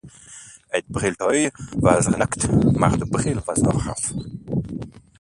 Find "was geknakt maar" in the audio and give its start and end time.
1.85-2.97